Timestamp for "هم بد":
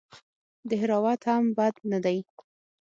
1.29-1.75